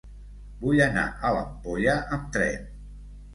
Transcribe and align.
Vull 0.61 0.79
anar 0.85 1.03
a 1.09 1.31
l'Ampolla 1.35 1.99
amb 2.19 2.33
tren. 2.39 2.67